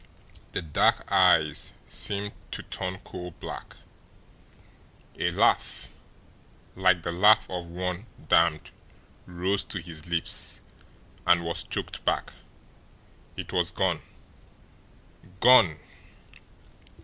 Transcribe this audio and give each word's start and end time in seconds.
The 0.53 0.63
dark 0.63 1.05
eyes 1.11 1.73
seemed 1.87 2.31
to 2.49 2.63
turn 2.63 2.97
coal 3.03 3.35
black. 3.39 3.75
A 5.19 5.29
laugh, 5.29 5.89
like 6.75 7.03
the 7.03 7.11
laugh 7.11 7.47
of 7.51 7.67
one 7.67 8.07
damned, 8.27 8.71
rose 9.27 9.63
to 9.65 9.79
his 9.79 10.09
lips, 10.09 10.59
and 11.27 11.43
was 11.43 11.61
choked 11.63 12.03
back. 12.03 12.33
It 13.37 13.53
was 13.53 13.69
gone! 13.69 14.01
GONE! 15.39 15.77